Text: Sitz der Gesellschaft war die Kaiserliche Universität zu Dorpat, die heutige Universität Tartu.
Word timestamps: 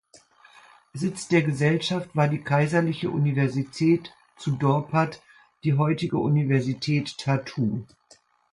Sitz 0.95 1.27
der 1.27 1.43
Gesellschaft 1.43 2.15
war 2.15 2.27
die 2.27 2.41
Kaiserliche 2.41 3.11
Universität 3.11 4.15
zu 4.35 4.53
Dorpat, 4.55 5.21
die 5.63 5.75
heutige 5.77 6.17
Universität 6.17 7.19
Tartu. 7.19 7.83